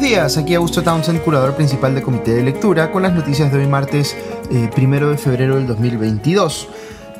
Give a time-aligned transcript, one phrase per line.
[0.00, 3.58] Buenos días, aquí Augusto Townsend, curador principal de Comité de Lectura, con las noticias de
[3.58, 4.16] hoy martes
[4.50, 6.68] eh, primero de febrero del 2022.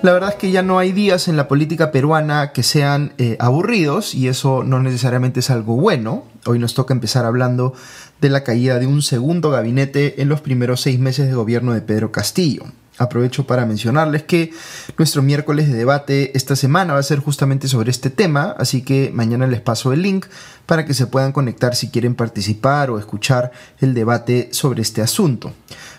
[0.00, 3.36] La verdad es que ya no hay días en la política peruana que sean eh,
[3.38, 6.24] aburridos y eso no necesariamente es algo bueno.
[6.46, 7.74] Hoy nos toca empezar hablando
[8.22, 11.82] de la caída de un segundo gabinete en los primeros seis meses de gobierno de
[11.82, 12.64] Pedro Castillo.
[13.00, 14.52] Aprovecho para mencionarles que
[14.98, 19.10] nuestro miércoles de debate esta semana va a ser justamente sobre este tema, así que
[19.14, 20.26] mañana les paso el link
[20.66, 25.54] para que se puedan conectar si quieren participar o escuchar el debate sobre este asunto.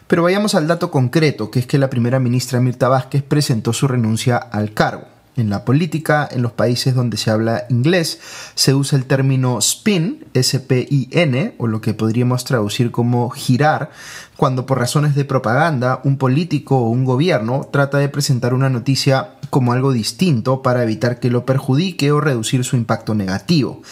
[0.05, 3.87] Pero vayamos al dato concreto, que es que la primera ministra Mirta Vázquez presentó su
[3.87, 5.10] renuncia al cargo.
[5.41, 8.19] En la política, en los países donde se habla inglés,
[8.53, 13.89] se usa el término spin, S-P-I-N, o lo que podríamos traducir como girar,
[14.37, 19.31] cuando por razones de propaganda un político o un gobierno trata de presentar una noticia
[19.51, 23.83] como algo distinto para evitar que lo perjudique o reducir su impacto negativo.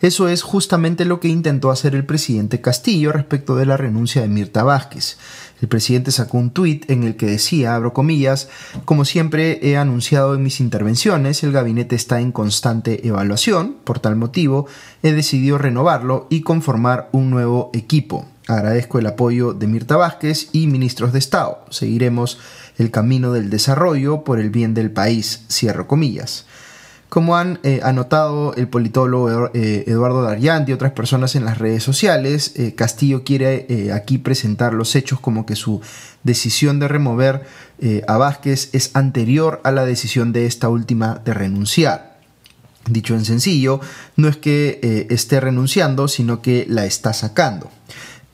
[0.00, 4.28] Eso es justamente lo que intentó hacer el presidente Castillo respecto de la renuncia de
[4.28, 5.18] Mirta Vázquez.
[5.60, 8.48] El presidente sacó un tuit en el que decía, abro comillas,
[8.84, 14.14] como siempre he anunciado en mis intervenciones, el gabinete está en constante evaluación, por tal
[14.14, 14.66] motivo
[15.02, 18.24] he decidido renovarlo y conformar un nuevo equipo.
[18.48, 21.66] Agradezco el apoyo de Mirta Vázquez y ministros de Estado.
[21.68, 22.38] Seguiremos
[22.78, 26.46] el camino del desarrollo por el bien del país, cierro comillas.
[27.08, 31.82] Como han eh, anotado el politólogo eh, Eduardo Dariant y otras personas en las redes
[31.82, 35.80] sociales, eh, Castillo quiere aquí presentar los hechos como que su
[36.22, 37.46] decisión de remover
[38.06, 42.18] a Vázquez es anterior a la decisión de esta última de renunciar.
[42.90, 43.80] Dicho en sencillo,
[44.16, 47.70] no es que esté renunciando, sino que la está sacando.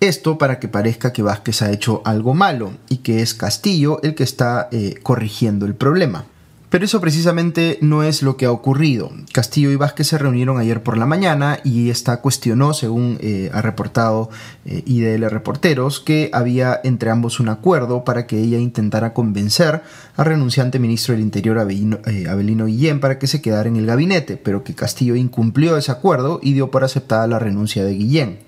[0.00, 4.14] Esto para que parezca que Vázquez ha hecho algo malo y que es Castillo el
[4.14, 4.68] que está
[5.02, 6.26] corrigiendo el problema.
[6.74, 9.12] Pero eso precisamente no es lo que ha ocurrido.
[9.32, 13.62] Castillo y Vázquez se reunieron ayer por la mañana y esta cuestionó, según eh, ha
[13.62, 14.28] reportado
[14.64, 19.82] eh, IDL Reporteros, que había entre ambos un acuerdo para que ella intentara convencer
[20.16, 23.86] al renunciante ministro del Interior Abelino, eh, Abelino Guillén para que se quedara en el
[23.86, 28.38] gabinete, pero que Castillo incumplió ese acuerdo y dio por aceptada la renuncia de Guillén.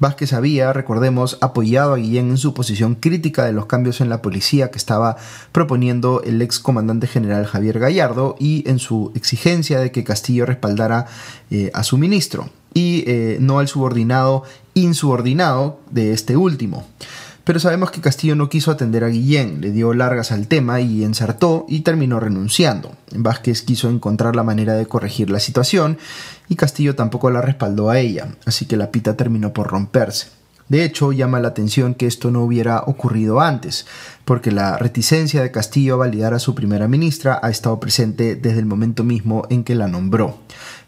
[0.00, 4.22] Vázquez había, recordemos, apoyado a Guillén en su posición crítica de los cambios en la
[4.22, 5.16] policía que estaba
[5.52, 11.06] proponiendo el ex comandante general Javier Gallardo y en su exigencia de que Castillo respaldara
[11.50, 14.44] eh, a su ministro y eh, no al subordinado
[14.74, 16.86] insubordinado de este último
[17.48, 21.02] pero sabemos que Castillo no quiso atender a Guillén, le dio largas al tema y
[21.02, 22.92] ensartó y terminó renunciando.
[23.10, 25.96] Vázquez quiso encontrar la manera de corregir la situación
[26.50, 30.26] y Castillo tampoco la respaldó a ella, así que la pita terminó por romperse.
[30.68, 33.86] De hecho, llama la atención que esto no hubiera ocurrido antes,
[34.26, 38.58] porque la reticencia de Castillo a validar a su primera ministra ha estado presente desde
[38.58, 40.36] el momento mismo en que la nombró.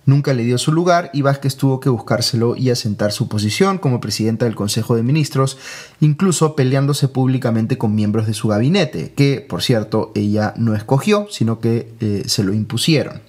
[0.06, 4.00] Nunca le dio su lugar y Vázquez tuvo que buscárselo y asentar su posición como
[4.00, 5.58] presidenta del Consejo de Ministros,
[6.00, 11.60] incluso peleándose públicamente con miembros de su gabinete, que, por cierto, ella no escogió, sino
[11.60, 13.20] que eh, se lo impusieron.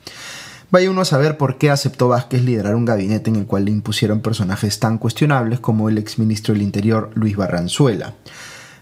[0.72, 3.72] Vaya uno a saber por qué aceptó Vázquez liderar un gabinete en el cual le
[3.72, 8.14] impusieron personajes tan cuestionables como el exministro del Interior Luis Barranzuela.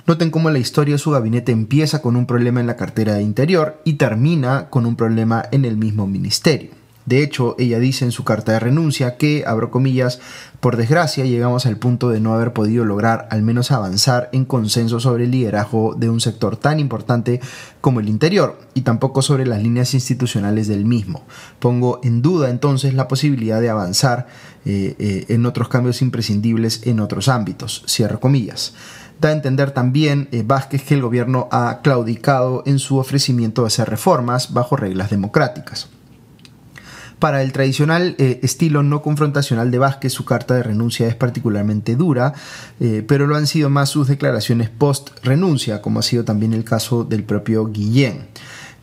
[0.06, 3.24] Noten cómo la historia de su gabinete empieza con un problema en la cartera de
[3.24, 6.79] Interior y termina con un problema en el mismo ministerio.
[7.10, 10.20] De hecho, ella dice en su carta de renuncia que, abro comillas,
[10.60, 15.00] por desgracia llegamos al punto de no haber podido lograr al menos avanzar en consenso
[15.00, 17.42] sobre el liderazgo de un sector tan importante
[17.82, 21.26] como el interior y tampoco sobre las líneas institucionales del mismo.
[21.58, 24.28] Pongo en duda entonces la posibilidad de avanzar
[24.66, 27.84] eh, eh, en otros cambios imprescindibles en otros ámbitos.
[27.88, 28.76] Cierro comillas
[29.20, 33.68] da a entender también eh, Vázquez que el gobierno ha claudicado en su ofrecimiento de
[33.68, 35.90] hacer reformas bajo reglas democráticas.
[37.20, 41.98] Para el tradicional eh, estilo no confrontacional de Vázquez, su carta de renuncia es particularmente
[41.98, 42.34] dura,
[42.80, 47.04] eh, pero lo han sido más sus declaraciones post-renuncia, como ha sido también el caso
[47.04, 48.28] del propio Guillén.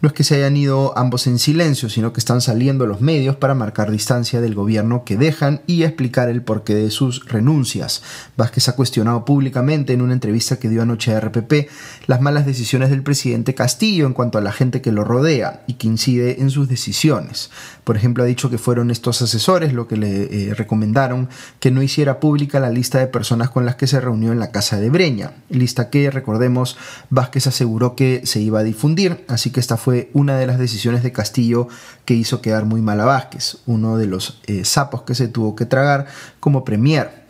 [0.07, 3.55] Es que se hayan ido ambos en silencio, sino que están saliendo los medios para
[3.55, 8.05] marcar distancia del gobierno que dejan y explicar el porqué de sus renuncias.
[8.37, 11.69] Vázquez ha cuestionado públicamente en una entrevista que dio anoche a RPP
[12.07, 15.75] las malas decisiones del presidente Castillo en cuanto a la gente que lo rodea y
[15.75, 17.51] que incide en sus decisiones.
[17.83, 21.83] Por ejemplo, ha dicho que fueron estos asesores lo que le eh, recomendaron que no
[21.83, 24.89] hiciera pública la lista de personas con las que se reunió en la casa de
[24.89, 26.77] Breña, lista que, recordemos,
[27.11, 31.03] Vázquez aseguró que se iba a difundir, así que esta fue una de las decisiones
[31.03, 31.69] de Castillo
[32.05, 35.55] que hizo quedar muy mal a Vázquez, uno de los eh, sapos que se tuvo
[35.55, 36.07] que tragar
[36.41, 37.27] como premier.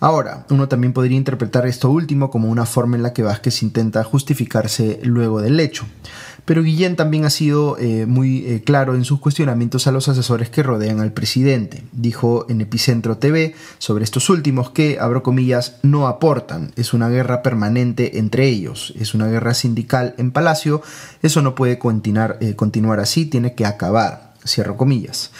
[0.00, 4.04] Ahora, uno también podría interpretar esto último como una forma en la que Vázquez intenta
[4.04, 5.86] justificarse luego del hecho.
[6.44, 10.50] Pero Guillén también ha sido eh, muy eh, claro en sus cuestionamientos a los asesores
[10.50, 11.84] que rodean al presidente.
[11.92, 16.72] Dijo en Epicentro TV sobre estos últimos que, abro comillas, no aportan.
[16.76, 18.92] Es una guerra permanente entre ellos.
[18.98, 20.82] Es una guerra sindical en Palacio.
[21.22, 24.34] Eso no puede continuar, eh, continuar así, tiene que acabar.
[24.46, 25.30] Cierro comillas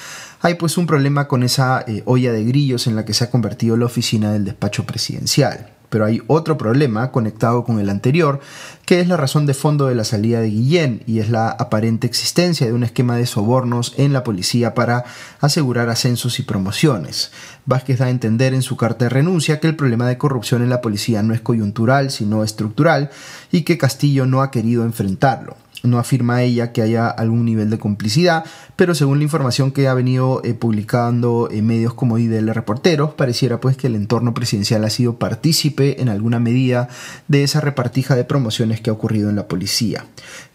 [0.41, 3.79] hay pues un problema con esa olla de grillos en la que se ha convertido
[3.79, 8.41] la oficina del despacho presidencial pero hay otro problema conectado con el anterior,
[8.85, 12.09] que es la razón de fondo de la salida de Guillén y es la aparente
[12.09, 15.05] existencia de un esquema de sobornos en la policía para
[15.41, 17.31] asegurar ascensos y promociones.
[17.65, 20.71] Vázquez da a entender en su carta de renuncia que el problema de corrupción en
[20.71, 23.11] la policía no es coyuntural, sino estructural,
[23.53, 25.57] y que Castillo no ha querido enfrentarlo.
[25.85, 28.45] No afirma ella que haya algún nivel de complicidad,
[28.75, 33.61] pero según la información que ha venido eh, publicando en medios como IDL Reporteros, pareciera
[33.61, 36.89] pues que el entorno presidencial ha sido partícipe en alguna medida
[37.29, 40.07] de esa repartija de promociones que ha ocurrido en la policía.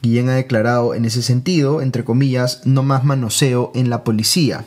[0.01, 4.65] Guillén ha declarado en ese sentido, entre comillas, no más manoseo en la policía.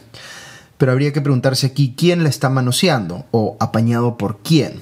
[0.83, 4.81] Pero habría que preguntarse aquí quién la está manoseando o apañado por quién.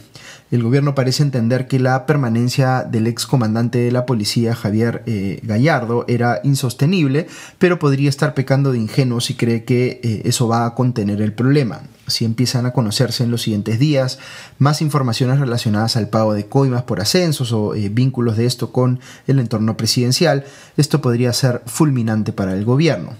[0.50, 5.40] El gobierno parece entender que la permanencia del ex comandante de la policía, Javier eh,
[5.42, 7.26] Gallardo, era insostenible,
[7.58, 11.34] pero podría estar pecando de ingenuo si cree que eh, eso va a contener el
[11.34, 11.82] problema.
[12.06, 14.18] Si empiezan a conocerse en los siguientes días
[14.58, 19.00] más informaciones relacionadas al pago de coimas por ascensos o eh, vínculos de esto con
[19.26, 20.44] el entorno presidencial,
[20.78, 23.12] esto podría ser fulminante para el gobierno.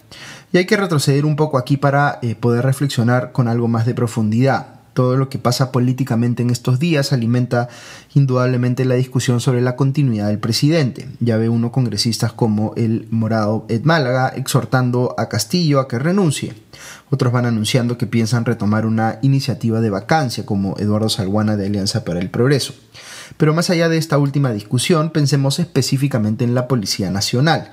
[0.52, 4.80] Y hay que retroceder un poco aquí para poder reflexionar con algo más de profundidad
[5.00, 7.68] todo lo que pasa políticamente en estos días alimenta
[8.14, 11.08] indudablemente la discusión sobre la continuidad del presidente.
[11.20, 16.54] Ya ve uno congresistas como el morado Ed Málaga exhortando a Castillo a que renuncie.
[17.10, 22.04] Otros van anunciando que piensan retomar una iniciativa de vacancia como Eduardo Salguana de Alianza
[22.04, 22.74] para el Progreso.
[23.36, 27.70] Pero más allá de esta última discusión, pensemos específicamente en la Policía Nacional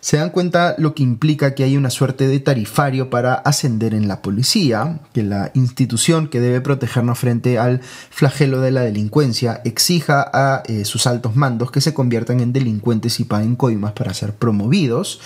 [0.00, 4.08] se dan cuenta lo que implica que hay una suerte de tarifario para ascender en
[4.08, 7.80] la policía, que la institución que debe protegernos frente al
[8.10, 13.20] flagelo de la delincuencia exija a eh, sus altos mandos que se conviertan en delincuentes
[13.20, 15.20] y paguen coimas para ser promovidos.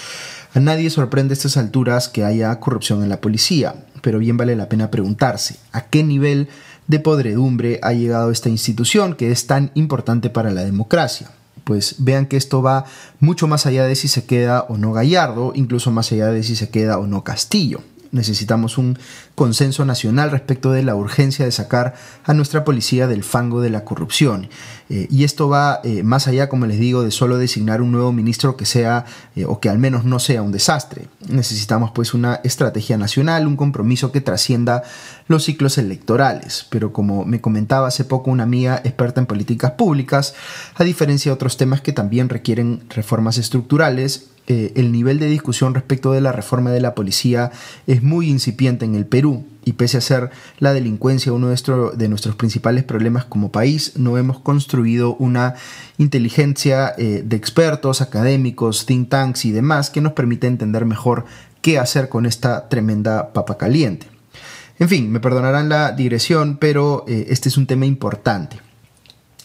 [0.54, 4.56] A nadie sorprende a estas alturas que haya corrupción en la policía, pero bien vale
[4.56, 6.48] la pena preguntarse a qué nivel
[6.88, 11.30] de podredumbre ha llegado esta institución que es tan importante para la democracia
[11.64, 12.84] pues vean que esto va
[13.20, 16.56] mucho más allá de si se queda o no Gallardo, incluso más allá de si
[16.56, 17.80] se queda o no Castillo
[18.14, 18.98] necesitamos un
[19.34, 21.94] consenso nacional respecto de la urgencia de sacar
[22.24, 24.48] a nuestra policía del fango de la corrupción.
[24.88, 28.12] Eh, y esto va eh, más allá, como les digo, de solo designar un nuevo
[28.12, 31.08] ministro que sea eh, o que al menos no sea un desastre.
[31.28, 34.82] Necesitamos pues una estrategia nacional, un compromiso que trascienda
[35.26, 36.66] los ciclos electorales.
[36.70, 40.34] Pero como me comentaba hace poco una amiga experta en políticas públicas,
[40.76, 45.74] a diferencia de otros temas que también requieren reformas estructurales, eh, el nivel de discusión
[45.74, 47.50] respecto de la reforma de la policía
[47.86, 52.36] es muy incipiente en el Perú y pese a ser la delincuencia uno de, nuestros
[52.36, 55.54] principales problemas como país, no hemos construido una
[55.96, 61.24] inteligencia eh, de expertos, académicos, think tanks y demás que nos permita entender mejor
[61.62, 64.06] qué hacer con esta tremenda papa caliente.
[64.78, 68.58] En fin, me perdonarán la digresión, pero eh, este es un tema importante.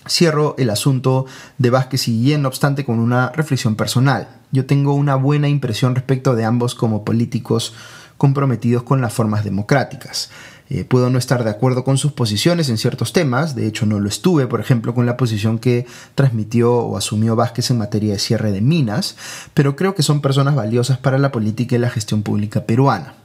[0.10, 1.26] Cierro el asunto
[1.58, 4.28] de Vázquez y Guillén, no obstante, con una reflexión personal.
[4.52, 7.74] Yo tengo una buena impresión respecto de ambos como políticos
[8.18, 10.30] comprometidos con las formas democráticas.
[10.70, 14.00] Eh, puedo no estar de acuerdo con sus posiciones en ciertos temas, de hecho no
[14.00, 18.20] lo estuve, por ejemplo, con la posición que transmitió o asumió Vázquez en materia de
[18.20, 19.18] cierre de minas,
[19.56, 23.16] pero creo que son personas valiosas para la política y la gestión pública peruana.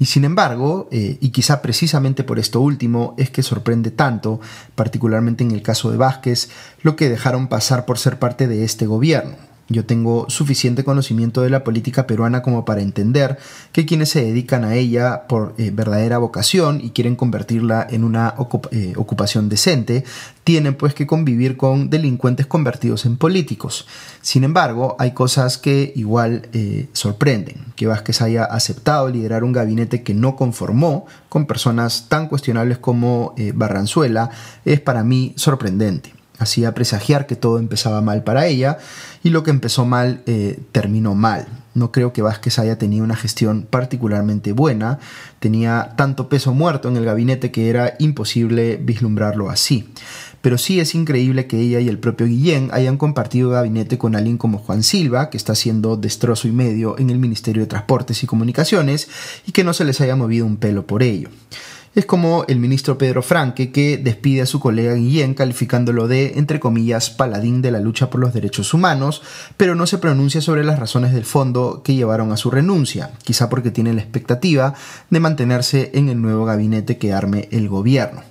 [0.00, 4.40] Y sin embargo, eh, y quizá precisamente por esto último, es que sorprende tanto,
[4.74, 6.50] particularmente en el caso de Vázquez,
[6.82, 9.48] lo que dejaron pasar por ser parte de este gobierno.
[9.70, 13.38] Yo tengo suficiente conocimiento de la política peruana como para entender
[13.70, 18.34] que quienes se dedican a ella por eh, verdadera vocación y quieren convertirla en una
[18.70, 20.04] eh, ocupación decente,
[20.42, 23.86] tienen pues que convivir con delincuentes convertidos en políticos.
[24.22, 27.56] Sin embargo, hay cosas que igual eh, sorprenden.
[27.76, 33.34] Que Vázquez haya aceptado liderar un gabinete que no conformó con personas tan cuestionables como
[33.54, 34.30] Barranzuela
[34.64, 38.78] es para mí sorprendente hacía presagiar que todo empezaba mal para ella
[39.22, 41.46] y lo que empezó mal eh, terminó mal.
[41.74, 44.98] No creo que Vázquez haya tenido una gestión particularmente buena,
[45.38, 49.88] tenía tanto peso muerto en el gabinete que era imposible vislumbrarlo así.
[50.40, 54.38] Pero sí es increíble que ella y el propio Guillén hayan compartido gabinete con alguien
[54.38, 58.26] como Juan Silva, que está haciendo destrozo y medio en el Ministerio de Transportes y
[58.26, 59.08] Comunicaciones,
[59.46, 61.28] y que no se les haya movido un pelo por ello.
[61.98, 66.60] Es como el ministro Pedro Franque que despide a su colega Guillén calificándolo de, entre
[66.60, 69.20] comillas, paladín de la lucha por los derechos humanos,
[69.56, 73.48] pero no se pronuncia sobre las razones del fondo que llevaron a su renuncia, quizá
[73.48, 74.74] porque tiene la expectativa
[75.10, 78.22] de mantenerse en el nuevo gabinete que arme el gobierno.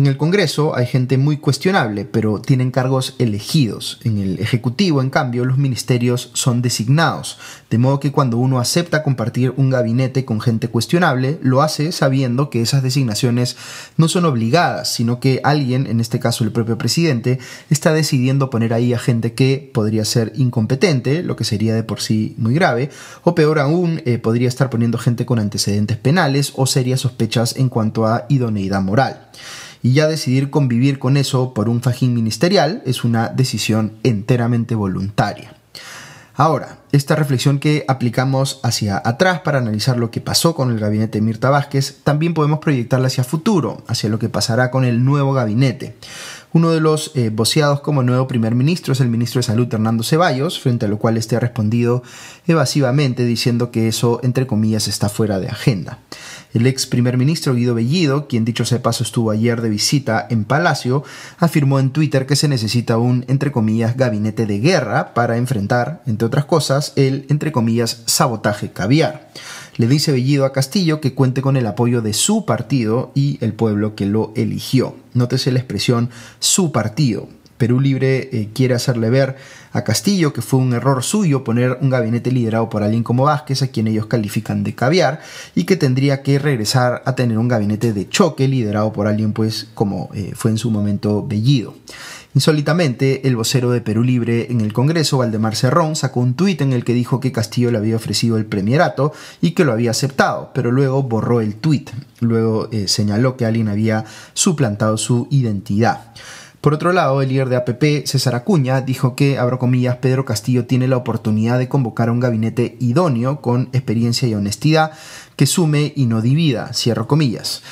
[0.00, 4.00] En el Congreso hay gente muy cuestionable, pero tienen cargos elegidos.
[4.02, 7.36] En el Ejecutivo, en cambio, los ministerios son designados.
[7.68, 12.48] De modo que cuando uno acepta compartir un gabinete con gente cuestionable, lo hace sabiendo
[12.48, 13.58] que esas designaciones
[13.98, 17.38] no son obligadas, sino que alguien, en este caso el propio presidente,
[17.68, 22.00] está decidiendo poner ahí a gente que podría ser incompetente, lo que sería de por
[22.00, 22.88] sí muy grave,
[23.22, 27.68] o peor aún, eh, podría estar poniendo gente con antecedentes penales o serias sospechas en
[27.68, 29.26] cuanto a idoneidad moral
[29.82, 35.54] y ya decidir convivir con eso por un fajín ministerial es una decisión enteramente voluntaria.
[36.40, 41.18] Ahora, esta reflexión que aplicamos hacia atrás para analizar lo que pasó con el gabinete
[41.18, 45.34] de Mirta Vázquez, también podemos proyectarla hacia futuro, hacia lo que pasará con el nuevo
[45.34, 45.96] gabinete.
[46.52, 50.02] Uno de los eh, voceados como nuevo primer ministro es el ministro de Salud Hernando
[50.02, 52.02] Ceballos, frente a lo cual este ha respondido
[52.46, 55.98] evasivamente diciendo que eso, entre comillas, está fuera de agenda.
[56.52, 60.44] El ex primer ministro Guido Bellido, quien dicho sea paso estuvo ayer de visita en
[60.44, 61.04] Palacio,
[61.38, 66.26] afirmó en Twitter que se necesita un, entre comillas, gabinete de guerra para enfrentar, entre
[66.26, 69.30] otras cosas, el, entre comillas, sabotaje caviar.
[69.76, 73.54] Le dice Bellido a Castillo que cuente con el apoyo de su partido y el
[73.54, 74.96] pueblo que lo eligió.
[75.14, 77.28] Nótese la expresión su partido.
[77.60, 79.36] Perú Libre eh, quiere hacerle ver
[79.72, 83.60] a Castillo que fue un error suyo poner un gabinete liderado por alguien como Vázquez,
[83.60, 85.20] a quien ellos califican de caviar,
[85.54, 89.68] y que tendría que regresar a tener un gabinete de choque liderado por alguien pues
[89.74, 91.74] como eh, fue en su momento Bellido.
[92.34, 96.72] Insólitamente, el vocero de Perú Libre en el Congreso, Valdemar Cerrón, sacó un tuit en
[96.72, 99.12] el que dijo que Castillo le había ofrecido el premierato
[99.42, 101.90] y que lo había aceptado, pero luego borró el tuit.
[102.20, 106.12] Luego eh, señaló que alguien había suplantado su identidad.
[106.60, 110.66] Por otro lado, el líder de APP, César Acuña, dijo que, abro comillas, Pedro Castillo
[110.66, 114.92] tiene la oportunidad de convocar a un gabinete idóneo con experiencia y honestidad
[115.36, 117.62] que sume y no divida, cierro comillas.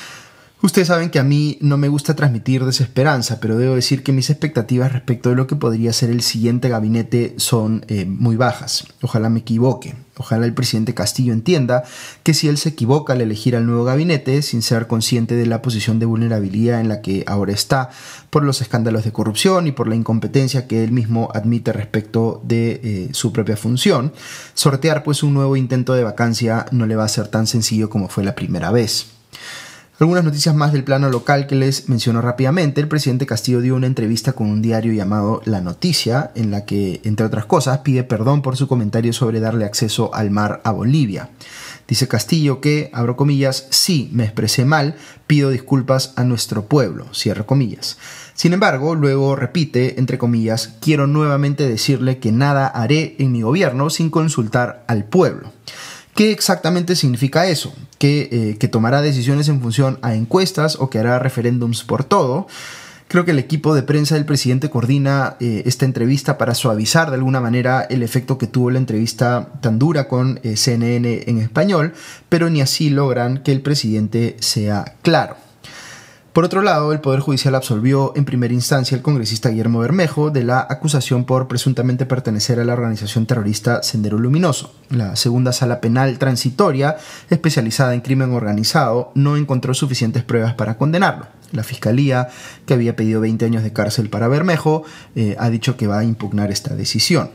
[0.63, 4.31] Ustedes saben que a mí no me gusta transmitir desesperanza, pero debo decir que mis
[4.31, 8.85] expectativas respecto de lo que podría ser el siguiente gabinete son eh, muy bajas.
[9.01, 9.95] Ojalá me equivoque.
[10.19, 11.85] Ojalá el presidente Castillo entienda
[12.23, 15.61] que si él se equivoca al elegir al nuevo gabinete, sin ser consciente de la
[15.61, 17.89] posición de vulnerabilidad en la que ahora está,
[18.29, 22.81] por los escándalos de corrupción y por la incompetencia que él mismo admite respecto de
[22.83, 24.11] eh, su propia función,
[24.55, 28.09] sortear pues un nuevo intento de vacancia no le va a ser tan sencillo como
[28.09, 29.07] fue la primera vez.
[29.99, 32.79] Algunas noticias más del plano local que les menciono rápidamente.
[32.79, 37.01] El presidente Castillo dio una entrevista con un diario llamado La Noticia, en la que,
[37.03, 41.31] entre otras cosas, pide perdón por su comentario sobre darle acceso al mar a Bolivia.
[41.85, 44.95] Dice Castillo que, abro comillas, sí, me expresé mal,
[45.27, 47.97] pido disculpas a nuestro pueblo, cierro comillas.
[48.35, 53.89] Sin embargo, luego repite, entre comillas, quiero nuevamente decirle que nada haré en mi gobierno
[53.89, 55.51] sin consultar al pueblo.
[56.19, 57.73] ¿Qué exactamente significa eso?
[58.01, 62.45] Eh, ¿Que, tomará decisiones en función a encuestas o que hará referéndums por todo?
[63.07, 67.15] Creo que el equipo de prensa del presidente coordina eh, esta entrevista para suavizar de
[67.15, 71.93] alguna manera el efecto que tuvo la entrevista tan dura con eh, CNN en español,
[72.27, 75.37] pero ni así logran que el presidente sea claro.
[76.39, 80.45] Por otro lado, el Poder Judicial absolvió en primera instancia al congresista Guillermo Bermejo de
[80.45, 84.73] la acusación por presuntamente pertenecer a la organización terrorista Sendero Luminoso.
[84.89, 86.95] La segunda sala penal transitoria,
[87.29, 91.27] especializada en crimen organizado, no encontró suficientes pruebas para condenarlo.
[91.51, 92.29] La fiscalía,
[92.65, 94.85] que había pedido 20 años de cárcel para Bermejo,
[95.17, 97.31] eh, ha dicho que va a impugnar esta decisión.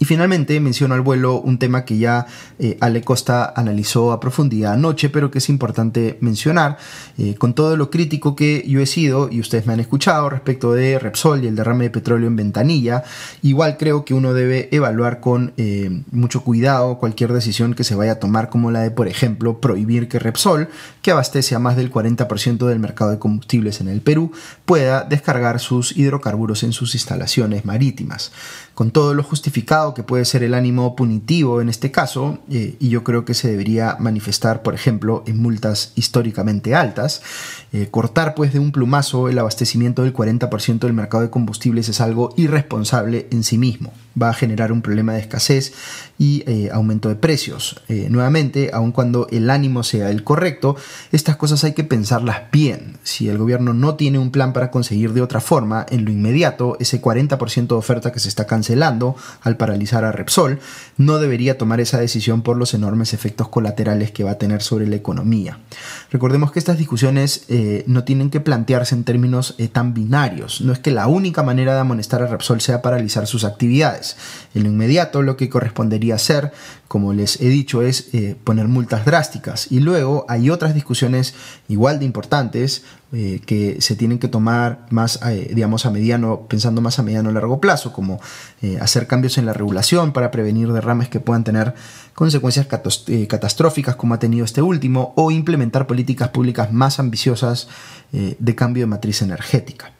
[0.00, 2.26] Y finalmente menciono al vuelo un tema que ya
[2.58, 6.78] eh, Ale Costa analizó a profundidad anoche, pero que es importante mencionar.
[7.16, 10.72] Eh, con todo lo crítico que yo he sido, y ustedes me han escuchado respecto
[10.72, 13.02] de Repsol y el derrame de petróleo en Ventanilla,
[13.42, 18.12] igual creo que uno debe evaluar con eh, mucho cuidado cualquier decisión que se vaya
[18.12, 20.68] a tomar, como la de, por ejemplo, prohibir que Repsol,
[21.02, 24.30] que abastece a más del 40% del mercado de combustibles en el Perú,
[24.64, 28.30] pueda descargar sus hidrocarburos en sus instalaciones marítimas.
[28.78, 32.90] Con todo lo justificado que puede ser el ánimo punitivo en este caso, eh, y
[32.90, 37.20] yo creo que se debería manifestar, por ejemplo, en multas históricamente altas.
[37.72, 42.00] Eh, cortar pues de un plumazo el abastecimiento del 40% del mercado de combustibles es
[42.00, 43.92] algo irresponsable en sí mismo.
[44.20, 45.72] Va a generar un problema de escasez
[46.18, 47.80] y eh, aumento de precios.
[47.88, 50.76] Eh, nuevamente, aun cuando el ánimo sea el correcto,
[51.12, 52.98] estas cosas hay que pensarlas bien.
[53.04, 56.76] Si el gobierno no tiene un plan para conseguir de otra forma, en lo inmediato,
[56.80, 60.58] ese 40% de oferta que se está cancelando al paralizar a Repsol,
[60.96, 64.88] no debería tomar esa decisión por los enormes efectos colaterales que va a tener sobre
[64.88, 65.58] la economía.
[66.10, 70.60] Recordemos que estas discusiones eh, no tienen que plantearse en términos tan binarios.
[70.60, 73.97] No es que la única manera de amonestar a Repsol sea paralizar sus actividades.
[74.54, 76.52] En lo inmediato, lo que correspondería hacer,
[76.88, 79.70] como les he dicho, es eh, poner multas drásticas.
[79.70, 81.34] Y luego hay otras discusiones
[81.68, 86.80] igual de importantes eh, que se tienen que tomar más, eh, digamos, a mediano, pensando
[86.80, 88.20] más a mediano o largo plazo, como
[88.80, 91.74] hacer cambios en la regulación para prevenir derrames que puedan tener
[92.14, 97.68] consecuencias catastróficas como ha tenido este último, o implementar políticas públicas más ambiciosas
[98.10, 99.92] de cambio de matriz energética.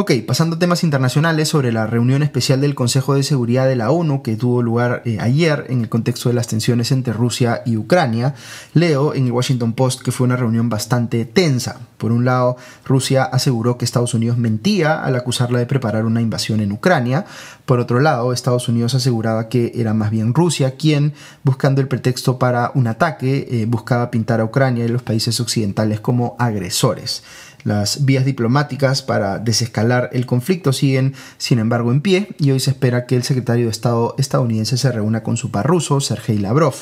[0.00, 3.90] Ok, pasando a temas internacionales sobre la reunión especial del Consejo de Seguridad de la
[3.90, 7.76] ONU que tuvo lugar eh, ayer en el contexto de las tensiones entre Rusia y
[7.76, 8.36] Ucrania,
[8.74, 11.80] leo en el Washington Post que fue una reunión bastante tensa.
[11.98, 16.60] Por un lado, Rusia aseguró que Estados Unidos mentía al acusarla de preparar una invasión
[16.60, 17.26] en Ucrania.
[17.66, 21.12] Por otro lado, Estados Unidos aseguraba que era más bien Rusia quien,
[21.42, 26.00] buscando el pretexto para un ataque, eh, buscaba pintar a Ucrania y los países occidentales
[26.00, 27.22] como agresores.
[27.64, 32.70] Las vías diplomáticas para desescalar el conflicto siguen, sin embargo, en pie y hoy se
[32.70, 36.74] espera que el secretario de Estado estadounidense se reúna con su par ruso, Sergei Lavrov.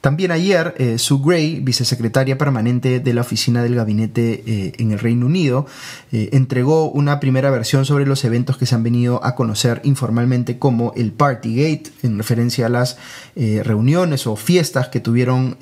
[0.00, 4.98] También ayer, eh, Sue Gray, vicesecretaria permanente de la Oficina del Gabinete eh, en el
[4.98, 5.66] Reino Unido,
[6.10, 10.58] eh, entregó una primera versión sobre los eventos que se han venido a conocer informalmente
[10.58, 12.96] como el Partygate, en referencia a las
[13.34, 15.56] reuniones o fiestas que tuvieron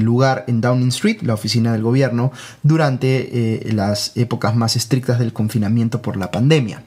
[0.00, 6.02] lugar en Downing Street, la oficina del gobierno, durante las épocas más estrictas del confinamiento
[6.02, 6.82] por la pandemia.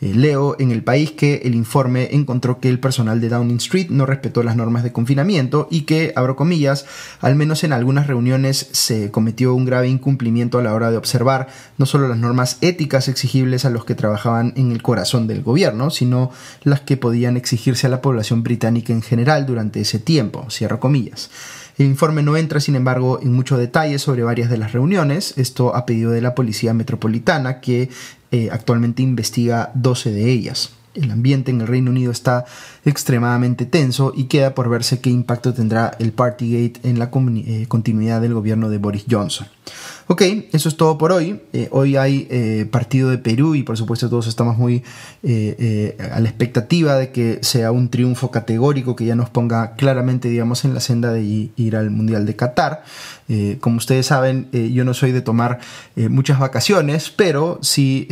[0.00, 4.06] leo en el país que el informe encontró que el personal de Downing Street no
[4.06, 6.86] respetó las normas de confinamiento y que comillas,
[7.20, 11.48] al menos en algunas reuniones se cometió un grave incumplimiento a la hora de observar
[11.76, 15.90] no solo las normas éticas exigibles a los que trabajaban en el corazón del gobierno,
[15.90, 16.30] sino
[16.62, 21.30] las que podían exigirse a la población británica en general durante ese tiempo, cierro comillas.
[21.78, 25.76] El informe no entra, sin embargo, en mucho detalle sobre varias de las reuniones, esto
[25.76, 27.88] a pedido de la Policía Metropolitana, que
[28.32, 30.77] eh, actualmente investiga 12 de ellas.
[30.98, 32.44] El ambiente en el Reino Unido está
[32.84, 38.20] extremadamente tenso y queda por verse qué impacto tendrá el Partygate en la eh, continuidad
[38.20, 39.46] del gobierno de Boris Johnson.
[40.08, 41.40] Ok, eso es todo por hoy.
[41.52, 44.82] Eh, hoy hay eh, partido de Perú y por supuesto todos estamos muy
[45.22, 50.64] a la expectativa de que sea un triunfo categórico que ya nos ponga claramente, digamos,
[50.64, 52.82] en la senda de ir al Mundial de Qatar.
[53.60, 55.58] Como ustedes saben, yo no soy de tomar
[55.96, 58.08] muchas vacaciones, pero si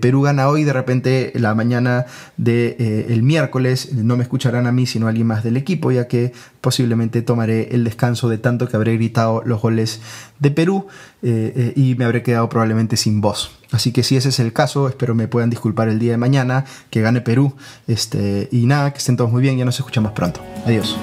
[0.00, 4.72] Perú gana hoy, de repente la mañana del de, el miércoles no me escucharán a
[4.72, 8.68] mí, sino a alguien más del equipo, ya que posiblemente tomaré el descanso de tanto
[8.68, 10.00] que habré gritado los goles
[10.38, 10.86] de Perú
[11.22, 13.52] eh, eh, y me habré quedado probablemente sin voz.
[13.72, 16.64] Así que si ese es el caso, espero me puedan disculpar el día de mañana,
[16.90, 17.54] que gane Perú.
[17.86, 20.42] Este, y nada, que estén todos muy bien, ya nos escuchamos pronto.
[20.66, 20.96] Adiós.